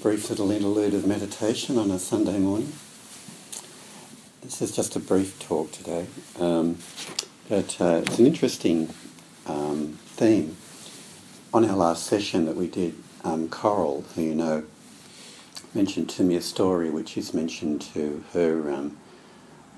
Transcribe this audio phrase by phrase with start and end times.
[0.00, 2.72] brief little interlude of meditation on a Sunday morning.
[4.40, 6.06] This is just a brief talk today,
[6.38, 6.78] um,
[7.50, 8.94] but uh, it's an interesting
[9.44, 10.56] um, theme.
[11.52, 14.64] On our last session that we did, um, Coral, who you know,
[15.74, 18.96] mentioned to me a story which is mentioned to her um,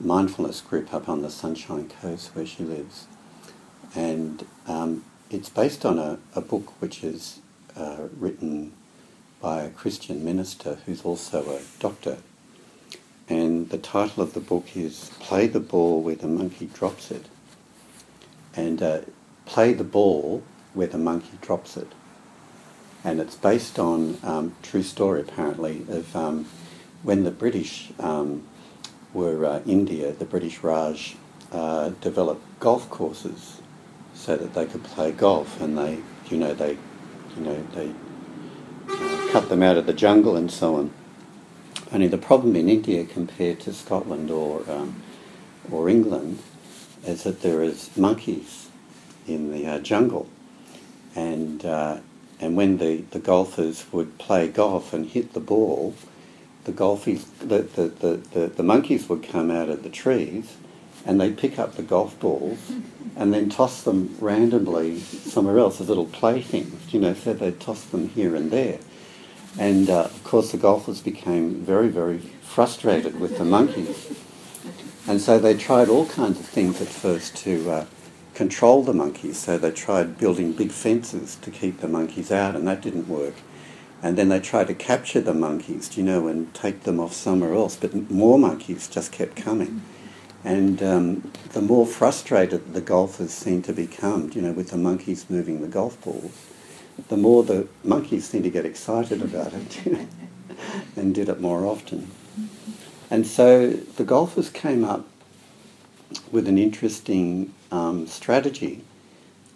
[0.00, 3.06] mindfulness group up on the Sunshine Coast where she lives.
[3.94, 7.38] And um, it's based on a, a book which is
[7.76, 8.72] uh, written
[9.40, 12.18] by a Christian minister who's also a doctor.
[13.28, 17.26] And the title of the book is Play the Ball Where the Monkey Drops It.
[18.54, 19.00] And uh,
[19.44, 20.42] Play the Ball
[20.74, 21.92] Where the Monkey Drops It.
[23.04, 26.46] And it's based on um, true story, apparently, of um,
[27.02, 28.42] when the British um,
[29.12, 31.16] were uh, India, the British Raj
[31.52, 33.60] uh, developed golf courses
[34.14, 36.76] so that they could play golf, and they, you know, they,
[37.36, 37.92] you know, they
[39.38, 40.90] cut them out of the jungle and so on.
[41.92, 45.00] Only the problem in India compared to Scotland or um,
[45.70, 46.40] or England
[47.06, 48.68] is that there is monkeys
[49.28, 50.28] in the uh, jungle,
[51.14, 51.98] and uh,
[52.40, 55.94] and when the, the golfers would play golf and hit the ball,
[56.64, 60.56] the golfies the, the, the, the, the monkeys would come out of the trees
[61.06, 62.72] and they'd pick up the golf balls
[63.16, 67.84] and then toss them randomly somewhere else as little playthings, you know, so they'd toss
[67.84, 68.78] them here and there.
[69.56, 74.12] And uh, of course, the golfers became very, very frustrated with the monkeys.
[75.06, 77.86] And so they tried all kinds of things at first to uh,
[78.34, 79.38] control the monkeys.
[79.38, 83.34] So they tried building big fences to keep the monkeys out, and that didn't work.
[84.02, 87.54] And then they tried to capture the monkeys, you know, and take them off somewhere
[87.54, 89.82] else, but more monkeys just kept coming.
[90.44, 95.28] And um, the more frustrated the golfers seemed to become, you know, with the monkeys
[95.28, 96.46] moving the golf balls,
[97.08, 99.80] the more the monkeys seemed to get excited about it
[100.96, 102.10] and did it more often.
[103.10, 105.06] And so the golfers came up
[106.30, 108.82] with an interesting um, strategy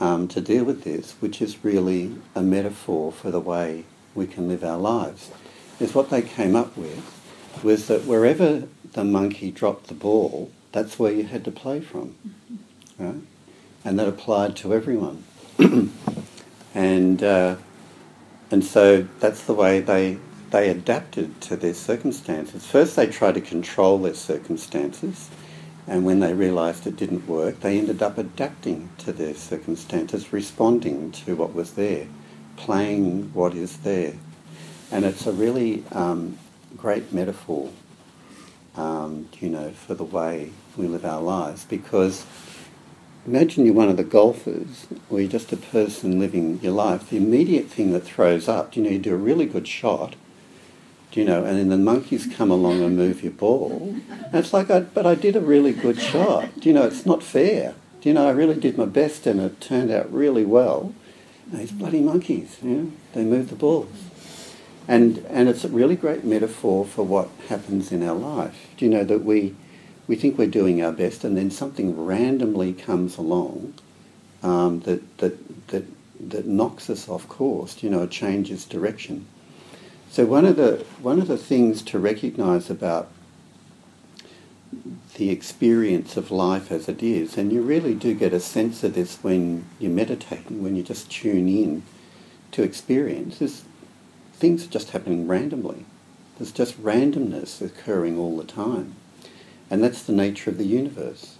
[0.00, 3.84] um, to deal with this, which is really a metaphor for the way
[4.14, 5.30] we can live our lives.
[5.78, 7.16] Is what they came up with
[7.62, 12.14] was that wherever the monkey dropped the ball, that's where you had to play from.
[12.98, 13.22] Right?
[13.84, 15.24] And that applied to everyone.
[16.74, 17.56] and, uh,
[18.50, 20.18] and so that's the way they,
[20.50, 22.66] they adapted to their circumstances.
[22.66, 25.30] First, they tried to control their circumstances,
[25.86, 31.10] and when they realised it didn't work, they ended up adapting to their circumstances, responding
[31.12, 32.06] to what was there,
[32.56, 34.14] playing what is there.
[34.92, 36.38] And it's a really um,
[36.76, 37.70] great metaphor
[38.76, 41.64] um, you know, for the way we live our lives.
[41.64, 42.24] Because
[43.26, 47.10] imagine you're one of the golfers, or you're just a person living your life.
[47.10, 50.14] The immediate thing that throws up, do you know, you do a really good shot,
[51.10, 53.96] do you know, and then the monkeys come along and move your ball.
[54.08, 56.60] And it's like, I, but I did a really good shot.
[56.60, 57.74] Do you know, it's not fair.
[58.00, 60.94] Do you know, I really did my best and it turned out really well.
[61.50, 63.88] And these bloody monkeys, you know, they move the balls.
[64.86, 68.68] And, and it's a really great metaphor for what happens in our life.
[68.76, 69.56] Do you know that we,
[70.10, 73.72] we think we're doing our best and then something randomly comes along
[74.42, 75.84] um, that, that, that,
[76.18, 79.24] that knocks us off course, you know, changes direction.
[80.10, 83.08] So one of the, one of the things to recognise about
[85.14, 88.94] the experience of life as it is, and you really do get a sense of
[88.94, 91.84] this when you're meditating, when you just tune in
[92.50, 93.62] to experience, is
[94.32, 95.84] things are just happening randomly.
[96.36, 98.96] There's just randomness occurring all the time.
[99.70, 101.36] And that's the nature of the universe.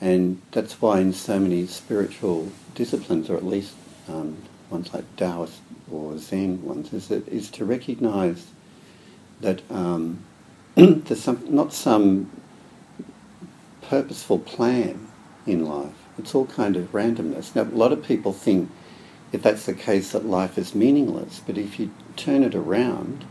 [0.00, 3.74] And that's why in so many spiritual disciplines, or at least
[4.08, 4.36] um,
[4.70, 8.46] ones like Taoist or Zen ones, is, that, is to recognize
[9.40, 10.24] that um,
[10.74, 12.30] there's some, not some
[13.82, 15.08] purposeful plan
[15.46, 15.94] in life.
[16.18, 17.54] It's all kind of randomness.
[17.56, 18.70] Now, a lot of people think
[19.32, 21.40] if that's the case, that life is meaningless.
[21.44, 23.24] But if you turn it around,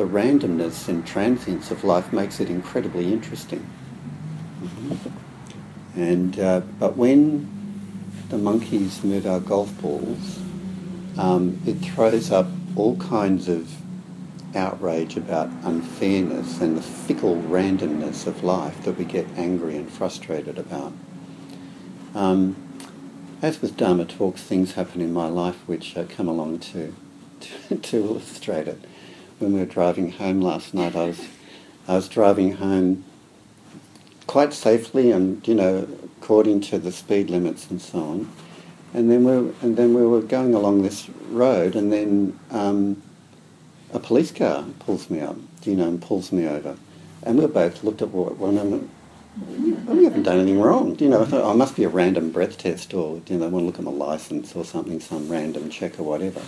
[0.00, 3.60] the randomness and transience of life makes it incredibly interesting.
[4.62, 6.00] Mm-hmm.
[6.00, 7.46] And uh, but when
[8.30, 10.38] the monkeys move our golf balls,
[11.18, 13.76] um, it throws up all kinds of
[14.56, 20.56] outrage about unfairness and the fickle randomness of life that we get angry and frustrated
[20.56, 20.94] about.
[22.14, 22.56] Um,
[23.42, 26.94] as with Dharma talks, things happen in my life which uh, come along to,
[27.40, 28.82] to, to illustrate it.
[29.40, 31.26] When we were driving home last night, I was
[31.88, 33.04] I was driving home
[34.26, 35.88] quite safely and you know
[36.20, 38.32] according to the speed limits and so on.
[38.92, 43.02] And then we and then we were going along this road, and then um,
[43.94, 46.76] a police car pulls me up, you know, and pulls me over,
[47.22, 48.84] and we both looked at one another.
[49.86, 51.22] We haven't done anything wrong, you know.
[51.22, 53.66] I thought, oh, must be a random breath test, or you know, they want to
[53.66, 56.42] look at my license or something, some random check or whatever.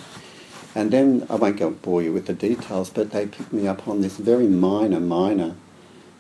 [0.75, 3.87] And then I won't go bore you with the details, but they picked me up
[3.87, 5.55] on this very minor, minor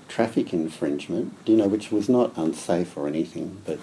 [0.08, 3.78] traffic infringement, you know, which was not unsafe or anything, but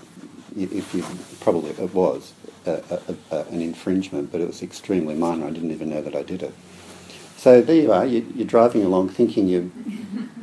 [0.55, 1.03] if you
[1.39, 2.33] probably it was
[2.65, 2.83] a,
[3.31, 5.47] a, a, an infringement, but it was extremely minor.
[5.47, 6.53] I didn't even know that I did it.
[7.37, 8.05] So there you are.
[8.05, 9.71] You, you're driving along, thinking you,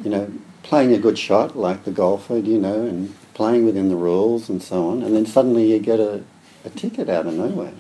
[0.03, 0.33] you know,
[0.63, 4.63] playing a good shot like the golfer, you know, and playing within the rules and
[4.63, 6.25] so on, and then suddenly you get a,
[6.65, 7.75] a ticket out of nowhere.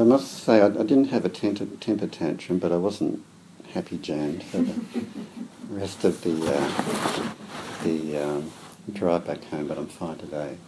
[0.00, 3.22] I must say I, I didn't have a temper, temper tantrum, but I wasn't
[3.72, 4.74] happy jammed for the
[5.68, 7.32] rest of the uh,
[7.84, 8.52] the um,
[8.92, 10.56] drive back home, but I'm fine today.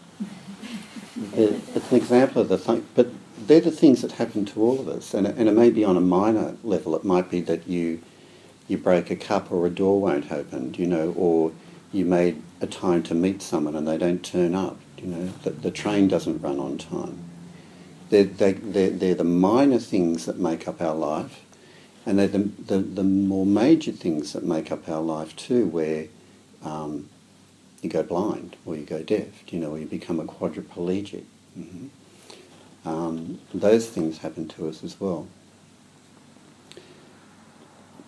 [1.32, 3.08] It, it's an example of the thing, but
[3.46, 5.96] they're the things that happen to all of us, and, and it may be on
[5.96, 6.94] a minor level.
[6.94, 8.02] It might be that you
[8.68, 11.52] you break a cup or a door won't open, you know, or
[11.92, 15.50] you made a time to meet someone and they don't turn up, you know, the,
[15.50, 17.25] the train doesn't run on time.
[18.10, 21.40] They're, they, they're, they're the minor things that make up our life,
[22.04, 26.06] and they're the, the, the more major things that make up our life too, where
[26.64, 27.08] um,
[27.82, 31.24] you go blind or you go deaf, you know, or you become a quadriplegic.
[31.58, 32.88] Mm-hmm.
[32.88, 35.26] Um, those things happen to us as well.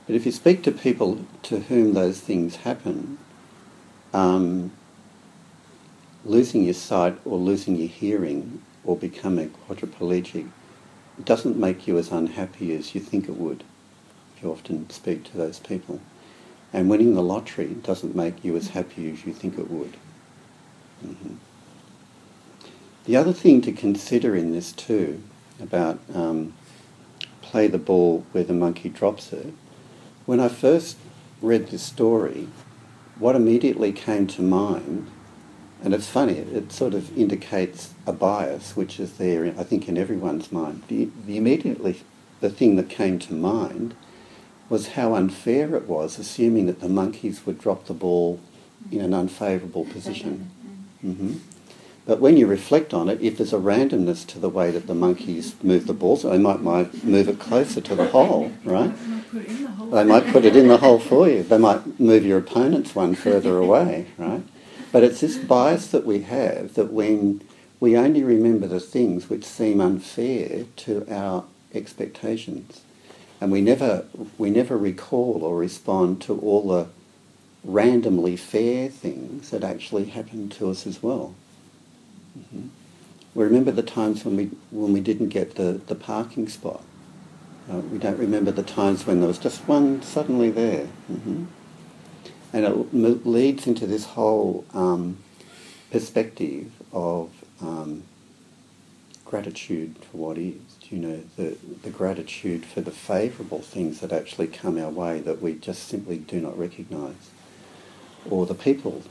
[0.06, 3.18] But if you speak to people to whom those things happen,
[4.14, 4.72] um,
[6.24, 10.48] losing your sight or losing your hearing or becoming quadriplegic
[11.24, 13.64] doesn't make you as unhappy as you think it would
[14.36, 16.00] if you often speak to those people.
[16.72, 19.96] And winning the lottery doesn't make you as happy as you think it would.
[21.04, 21.34] Mm-hmm.
[23.06, 25.22] The other thing to consider in this too,
[25.60, 26.54] about um,
[27.40, 29.54] play the ball where the monkey drops it,
[30.26, 30.98] when I first
[31.40, 32.48] read this story,
[33.18, 35.10] what immediately came to mind,
[35.82, 39.96] and it's funny, it sort of indicates a bias which is there, I think, in
[39.96, 40.82] everyone's mind.
[40.88, 42.02] The, the immediately,
[42.40, 43.94] the thing that came to mind
[44.68, 48.40] was how unfair it was, assuming that the monkeys would drop the ball
[48.90, 50.50] in an unfavourable position.
[51.04, 51.34] Mm-hmm.
[52.06, 54.94] But when you reflect on it, if there's a randomness to the way that the
[54.94, 58.92] monkeys move the ball, so they might, might move it closer to the hole, right?
[59.92, 61.42] They might put it in the hole for you.
[61.42, 64.42] They might move your opponent's one further away, right?
[64.90, 67.42] But it's this bias that we have that when
[67.80, 71.44] we only remember the things which seem unfair to our
[71.74, 72.82] expectations,
[73.40, 74.06] and we never
[74.38, 76.88] we never recall or respond to all the
[77.64, 81.34] randomly fair things that actually happen to us as well.
[82.38, 82.68] Mm-hmm.
[83.34, 86.82] We remember the times when we when we didn't get the, the parking spot.
[87.70, 90.88] Uh, we don't remember the times when there was just one suddenly there.
[91.12, 91.44] Mm-hmm.
[92.52, 95.18] And it leads into this whole um,
[95.90, 97.30] perspective of
[97.60, 98.04] um,
[99.24, 100.54] gratitude for what is
[100.90, 105.42] you know, the, the gratitude for the favourable things that actually come our way that
[105.42, 107.30] we just simply do not recognise,
[108.28, 109.02] or the people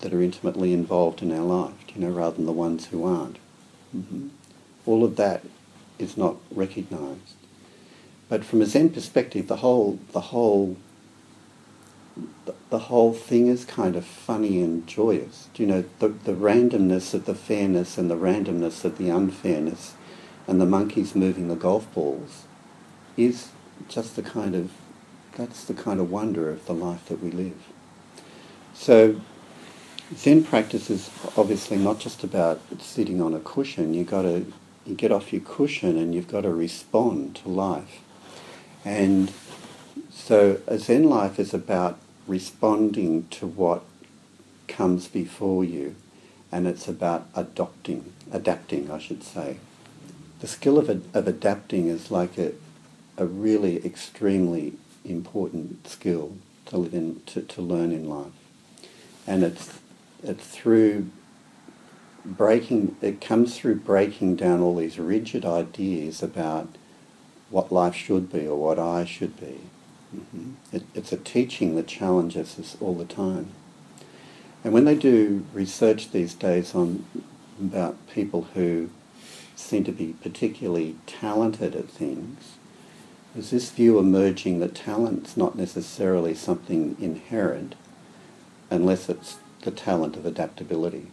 [0.00, 3.36] that are intimately involved in our life, you know, rather than the ones who aren't.
[3.94, 4.28] Mm-hmm.
[4.86, 5.42] All of that
[5.98, 7.34] is not recognised.
[8.28, 10.76] But from a Zen perspective, the whole, the whole,
[12.70, 15.48] the, whole thing is kind of funny and joyous.
[15.56, 19.94] You know, the, the randomness of the fairness and the randomness of the unfairness
[20.46, 22.44] and the monkeys moving the golf balls
[23.16, 23.50] is
[23.88, 24.70] just the kind of
[25.36, 27.68] that's the kind of wonder of the life that we live.
[28.72, 29.20] So
[30.14, 33.92] Zen practice is obviously not just about sitting on a cushion.
[33.92, 34.50] You've got to
[34.86, 38.00] you get off your cushion and you've got to respond to life.
[38.84, 39.32] And
[40.10, 43.82] so a Zen life is about responding to what
[44.68, 45.94] comes before you,
[46.50, 49.58] and it's about adopting, adapting, I should say
[50.40, 52.52] the skill of, of adapting is like a,
[53.16, 58.32] a really extremely important skill to live in, to, to learn in life.
[59.26, 59.78] And it's,
[60.22, 61.08] it's through
[62.24, 66.68] breaking, it comes through breaking down all these rigid ideas about
[67.50, 69.60] what life should be or what I should be.
[70.14, 70.52] Mm-hmm.
[70.72, 73.52] It, it's a teaching that challenges us all the time.
[74.64, 77.04] And when they do research these days on
[77.60, 78.90] about people who
[79.54, 82.56] seem to be particularly talented at things,
[83.34, 87.74] there's this view emerging that talent's not necessarily something inherent
[88.70, 91.08] unless it's the talent of adaptability.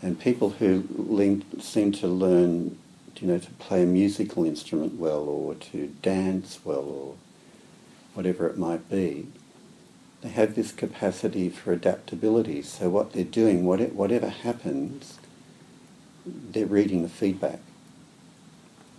[0.00, 2.78] And people who lean, seem to learn,
[3.16, 7.14] you know, to play a musical instrument well or to dance well or
[8.14, 9.28] whatever it might be,
[10.22, 12.62] they have this capacity for adaptability.
[12.62, 15.18] So what they're doing, whatever happens,
[16.24, 17.60] they're reading the feedback.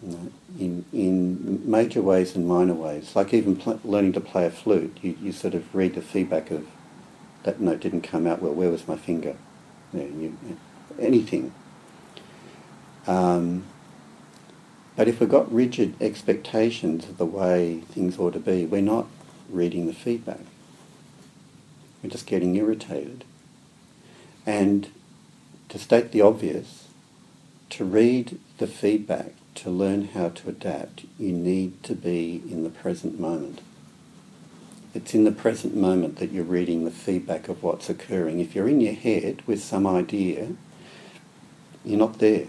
[0.03, 3.15] You know, in, in major ways and minor ways.
[3.15, 6.51] Like even pl- learning to play a flute, you, you sort of read the feedback
[6.51, 6.67] of
[7.43, 9.35] that note didn't come out well, where was my finger?
[9.93, 10.57] You know, you,
[10.99, 11.53] anything.
[13.07, 13.63] Um,
[14.95, 19.07] but if we've got rigid expectations of the way things ought to be, we're not
[19.49, 20.39] reading the feedback.
[22.01, 23.23] We're just getting irritated.
[24.45, 24.89] And
[25.69, 26.87] to state the obvious,
[27.71, 32.69] to read the feedback, to learn how to adapt, you need to be in the
[32.69, 33.61] present moment.
[34.93, 38.39] It's in the present moment that you're reading the feedback of what's occurring.
[38.39, 40.53] If you're in your head with some idea,
[41.83, 42.47] you're not there,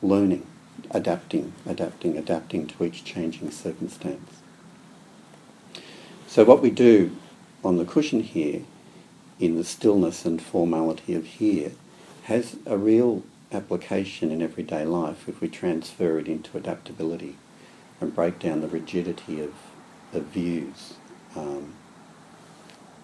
[0.00, 0.46] learning,
[0.90, 4.42] adapting, adapting, adapting to each changing circumstance.
[6.26, 7.16] So what we do
[7.64, 8.62] on the cushion here
[9.40, 11.72] in the stillness and formality of here
[12.24, 17.36] has a real application in everyday life if we transfer it into adaptability
[18.00, 19.54] and break down the rigidity of,
[20.12, 20.94] of views
[21.34, 21.74] um,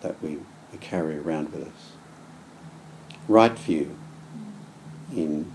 [0.03, 0.39] that we,
[0.71, 1.93] we carry around with us.
[3.27, 3.97] Right view
[5.13, 5.51] in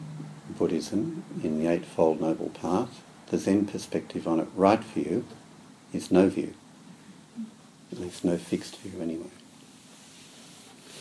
[0.57, 5.25] Buddhism, in the Eightfold Noble Path, the Zen perspective on it, right view
[5.93, 6.53] is no view,
[7.91, 9.29] at least no fixed view anyway.